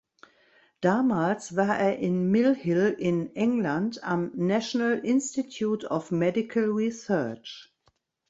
[0.79, 7.71] Damals war er in Mill Hill in England am National Institute of Medical Research.